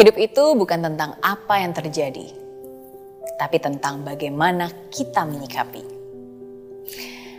[0.00, 2.24] Hidup itu bukan tentang apa yang terjadi,
[3.36, 5.84] tapi tentang bagaimana kita menyikapi.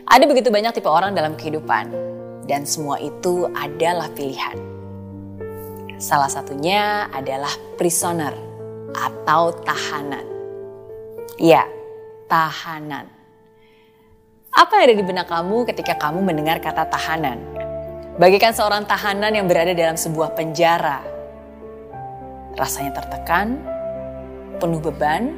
[0.06, 1.90] Ada begitu banyak tipe orang dalam kehidupan,
[2.46, 4.62] dan semua itu adalah pilihan.
[5.98, 7.50] Salah satunya adalah
[7.82, 8.38] prisoner
[8.94, 10.26] atau tahanan.
[11.42, 11.66] Ya,
[12.30, 13.10] tahanan.
[14.54, 17.42] Apa yang ada di benak kamu ketika kamu mendengar kata tahanan?
[18.22, 21.11] Bagikan seorang tahanan yang berada dalam sebuah penjara.
[22.56, 23.60] Rasanya tertekan,
[24.60, 25.34] penuh beban,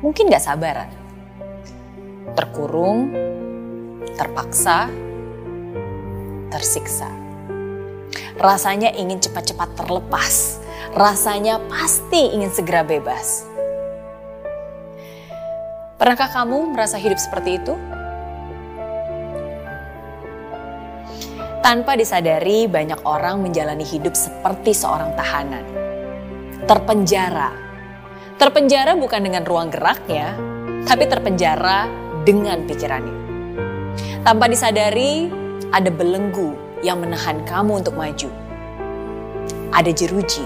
[0.00, 0.90] mungkin gak sabaran.
[2.34, 3.10] Terkurung,
[4.14, 4.88] terpaksa,
[6.52, 7.08] tersiksa.
[8.40, 10.60] Rasanya ingin cepat-cepat terlepas.
[10.96, 13.46] Rasanya pasti ingin segera bebas.
[16.00, 17.76] Pernahkah kamu merasa hidup seperti itu?
[21.60, 25.79] Tanpa disadari, banyak orang menjalani hidup seperti seorang tahanan.
[26.68, 27.50] Terpenjara.
[28.36, 30.36] Terpenjara bukan dengan ruang geraknya,
[30.88, 31.88] tapi terpenjara
[32.24, 33.16] dengan pikirannya.
[34.24, 35.28] Tanpa disadari,
[35.72, 38.28] ada belenggu yang menahan kamu untuk maju.
[39.72, 40.44] Ada jeruji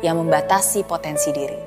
[0.00, 1.60] yang membatasi potensi diri.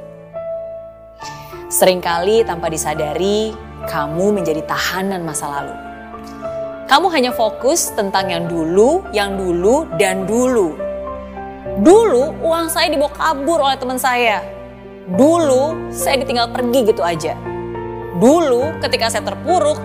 [1.72, 3.54] Seringkali tanpa disadari,
[3.86, 5.76] kamu menjadi tahanan masa lalu.
[6.90, 10.76] Kamu hanya fokus tentang yang dulu, yang dulu, dan dulu.
[11.62, 14.42] Dulu uang saya dibawa kabur oleh teman saya.
[15.06, 17.38] Dulu saya ditinggal pergi gitu aja.
[18.17, 19.78] Dulu ketika saya terpuruk,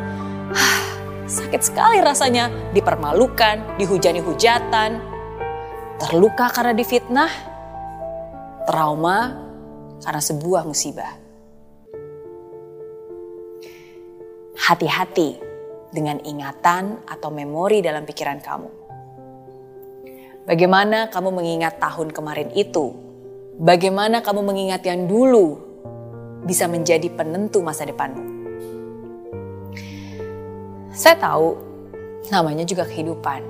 [1.28, 5.04] sakit sekali rasanya dipermalukan, dihujani hujatan,
[6.00, 7.32] terluka karena difitnah,
[8.64, 9.36] trauma
[10.00, 11.12] karena sebuah musibah.
[14.56, 15.36] Hati-hati
[15.92, 18.85] dengan ingatan atau memori dalam pikiran kamu.
[20.46, 22.94] Bagaimana kamu mengingat tahun kemarin itu?
[23.58, 25.58] Bagaimana kamu mengingat yang dulu
[26.46, 28.22] bisa menjadi penentu masa depanmu?
[30.94, 31.58] Saya tahu
[32.30, 33.42] namanya juga kehidupan.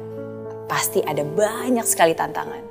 [0.72, 2.64] Pasti ada banyak sekali tantangan.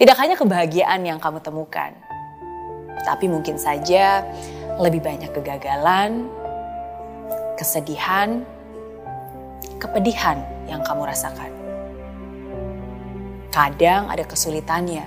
[0.00, 1.92] Tidak hanya kebahagiaan yang kamu temukan,
[3.04, 4.24] tapi mungkin saja
[4.80, 6.32] lebih banyak kegagalan,
[7.60, 8.40] kesedihan,
[9.76, 11.59] kepedihan yang kamu rasakan.
[13.50, 15.02] Kadang ada kesulitannya,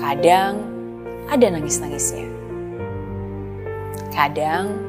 [0.00, 0.64] kadang
[1.28, 2.24] ada nangis-nangisnya,
[4.16, 4.80] kadang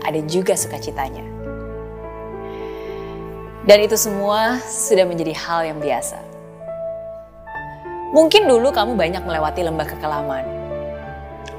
[0.00, 1.20] ada juga sukacitanya.
[3.68, 6.16] Dan itu semua sudah menjadi hal yang biasa.
[8.16, 10.44] Mungkin dulu kamu banyak melewati lembah kekelaman.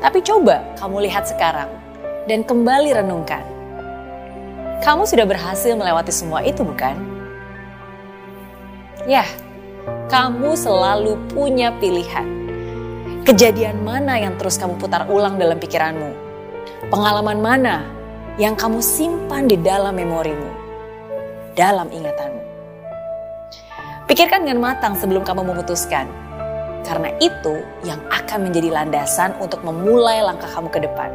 [0.01, 1.69] Tapi coba kamu lihat sekarang
[2.25, 3.45] dan kembali renungkan.
[4.81, 7.12] Kamu sudah berhasil melewati semua itu, bukan?
[9.03, 9.27] Ya,
[10.07, 12.23] kamu selalu punya pilihan.
[13.27, 16.15] Kejadian mana yang terus kamu putar ulang dalam pikiranmu?
[16.87, 17.83] Pengalaman mana
[18.39, 20.47] yang kamu simpan di dalam memorimu,
[21.51, 22.43] dalam ingatanmu?
[24.07, 26.07] Pikirkan dengan matang sebelum kamu memutuskan,
[26.87, 31.11] karena itu yang akan menjadi landasan untuk memulai langkah kamu ke depan.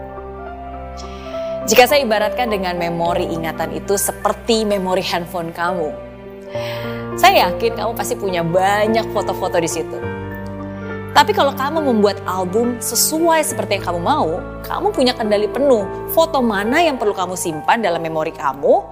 [1.65, 6.08] Jika saya ibaratkan dengan memori ingatan itu seperti memori handphone kamu,
[7.19, 9.99] saya yakin kamu pasti punya banyak foto-foto di situ.
[11.13, 15.83] Tapi kalau kamu membuat album sesuai seperti yang kamu mau, kamu punya kendali penuh
[16.15, 18.87] foto mana yang perlu kamu simpan dalam memori kamu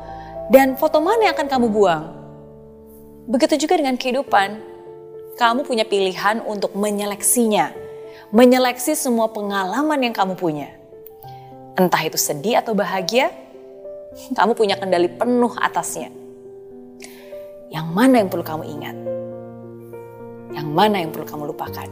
[0.50, 2.04] dan foto mana yang akan kamu buang.
[3.30, 4.74] Begitu juga dengan kehidupan.
[5.38, 7.70] Kamu punya pilihan untuk menyeleksinya,
[8.34, 10.76] menyeleksi semua pengalaman yang kamu punya
[11.76, 13.30] entah itu sedih atau bahagia,
[14.32, 16.25] kamu punya kendali penuh atasnya.
[17.66, 18.96] Yang mana yang perlu kamu ingat?
[20.54, 21.88] Yang mana yang perlu kamu lupakan?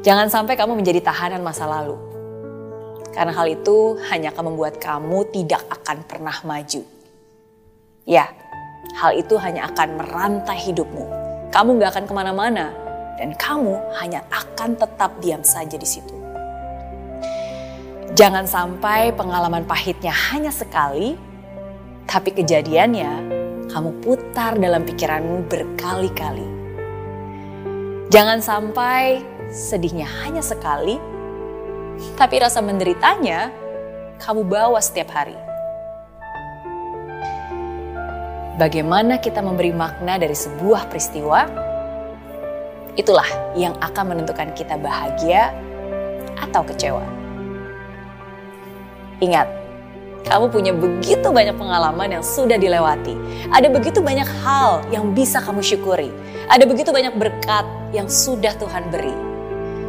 [0.00, 2.00] Jangan sampai kamu menjadi tahanan masa lalu.
[3.12, 6.82] Karena hal itu hanya akan membuat kamu tidak akan pernah maju.
[8.08, 8.32] Ya,
[8.96, 11.04] hal itu hanya akan merantai hidupmu.
[11.52, 12.72] Kamu gak akan ke mana-mana
[13.20, 16.16] dan kamu hanya akan tetap diam saja di situ.
[18.16, 21.20] Jangan sampai pengalaman pahitnya hanya sekali,
[22.08, 23.37] tapi kejadiannya
[23.68, 26.48] kamu putar dalam pikiranmu berkali-kali.
[28.08, 29.20] Jangan sampai
[29.52, 30.96] sedihnya hanya sekali,
[32.16, 33.52] tapi rasa menderitanya
[34.16, 35.36] kamu bawa setiap hari.
[38.58, 41.46] Bagaimana kita memberi makna dari sebuah peristiwa?
[42.98, 45.54] Itulah yang akan menentukan kita bahagia
[46.34, 47.06] atau kecewa.
[49.22, 49.57] Ingat,
[50.28, 53.16] Kamu punya begitu banyak pengalaman yang sudah dilewati.
[53.48, 56.12] Ada begitu banyak hal yang bisa kamu syukuri.
[56.52, 57.64] Ada begitu banyak berkat
[57.96, 59.16] yang sudah Tuhan beri.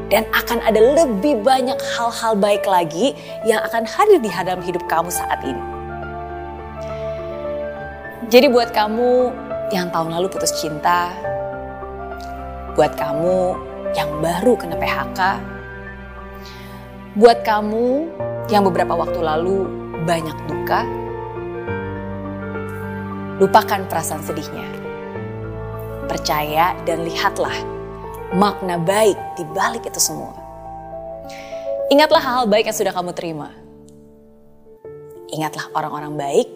[0.07, 3.13] Dan akan ada lebih banyak hal-hal baik lagi
[3.44, 5.59] yang akan hadir di dalam hidup kamu saat ini.
[8.31, 9.35] Jadi buat kamu
[9.75, 11.12] yang tahun lalu putus cinta,
[12.80, 13.59] buat kamu
[13.92, 15.19] yang baru kena PHK,
[17.19, 18.07] buat kamu
[18.47, 20.87] yang beberapa waktu lalu banyak duka,
[23.39, 24.67] lupakan perasaan sedihnya.
[26.07, 27.55] Percaya dan lihatlah
[28.35, 30.35] makna baik di balik itu semua.
[31.89, 33.49] Ingatlah hal-hal baik yang sudah kamu terima.
[35.33, 36.47] Ingatlah orang-orang baik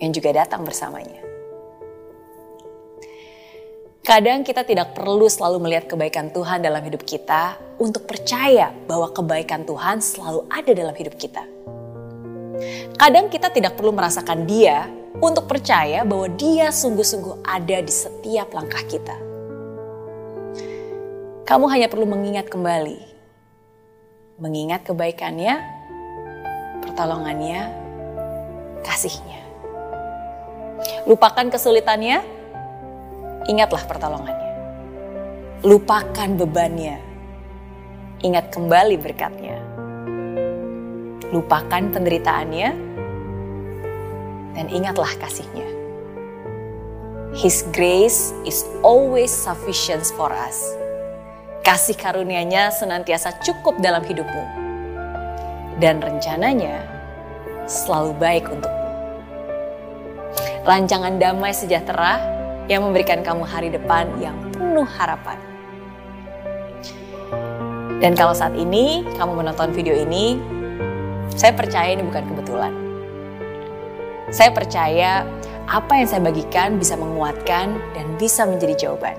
[0.00, 1.20] yang juga datang bersamanya.
[4.00, 9.68] Kadang kita tidak perlu selalu melihat kebaikan Tuhan dalam hidup kita untuk percaya bahwa kebaikan
[9.68, 11.44] Tuhan selalu ada dalam hidup kita.
[13.00, 14.84] Kadang kita tidak perlu merasakan dia
[15.24, 19.16] untuk percaya bahwa dia sungguh-sungguh ada di setiap langkah kita.
[21.48, 23.00] Kamu hanya perlu mengingat kembali.
[24.36, 25.64] Mengingat kebaikannya,
[26.84, 27.72] pertolongannya,
[28.84, 29.48] kasihnya.
[31.08, 32.20] Lupakan kesulitannya,
[33.48, 34.52] ingatlah pertolongannya.
[35.64, 37.00] Lupakan bebannya,
[38.20, 39.70] ingat kembali berkatnya
[41.30, 42.89] lupakan penderitaannya,
[44.60, 45.64] dan ingatlah kasihnya.
[47.32, 50.60] His grace is always sufficient for us.
[51.64, 54.44] Kasih karunia-Nya senantiasa cukup dalam hidupmu.
[55.80, 56.84] Dan rencananya
[57.64, 58.88] selalu baik untukmu.
[60.68, 62.20] Rancangan damai sejahtera
[62.68, 65.40] yang memberikan kamu hari depan yang penuh harapan.
[68.04, 70.36] Dan kalau saat ini kamu menonton video ini,
[71.32, 72.89] saya percaya ini bukan kebetulan.
[74.30, 75.26] Saya percaya
[75.66, 79.18] apa yang saya bagikan bisa menguatkan dan bisa menjadi jawaban.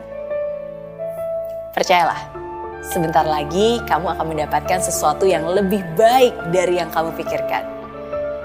[1.76, 2.32] Percayalah,
[2.80, 7.68] sebentar lagi kamu akan mendapatkan sesuatu yang lebih baik dari yang kamu pikirkan.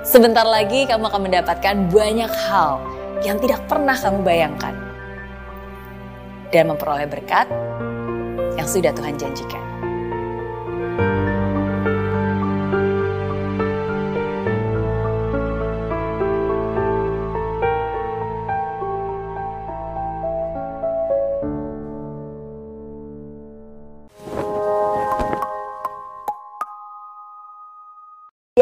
[0.03, 2.83] Sebentar lagi kamu akan mendapatkan banyak hal
[3.23, 4.75] yang tidak pernah kamu bayangkan.
[6.51, 7.47] Dan memperoleh berkat
[8.59, 9.76] yang sudah Tuhan janjikan.